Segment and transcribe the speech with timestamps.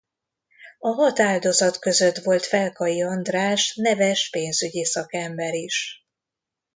[0.79, 6.05] A hat áldozat között volt Felkai András neves pénzügyi szakember is.